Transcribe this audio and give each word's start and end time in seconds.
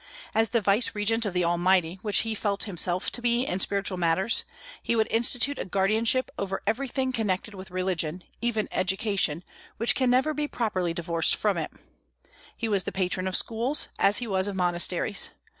As 0.33 0.49
the 0.49 0.61
vicegerent 0.61 1.27
of 1.27 1.35
the 1.35 1.45
Almighty, 1.45 1.99
which 2.01 2.21
he 2.21 2.33
felt 2.33 2.63
himself 2.63 3.11
to 3.11 3.21
be 3.21 3.45
in 3.45 3.59
spiritual 3.59 3.99
matters, 3.99 4.45
he 4.81 4.95
would 4.95 5.05
institute 5.11 5.59
a 5.59 5.65
guardianship 5.65 6.31
over 6.39 6.63
everything 6.65 7.11
connected 7.11 7.53
with 7.53 7.69
religion, 7.69 8.23
even 8.41 8.67
education, 8.71 9.43
which 9.77 9.93
can 9.93 10.09
never 10.09 10.33
be 10.33 10.47
properly 10.47 10.91
divorced 10.95 11.35
from 11.35 11.55
it. 11.55 11.69
He 12.57 12.67
was 12.67 12.85
the 12.85 12.91
patron 12.91 13.27
of 13.27 13.35
schools, 13.37 13.89
as 13.99 14.17
he 14.17 14.25
was 14.25 14.47
of 14.47 14.55
monasteries. 14.55 15.29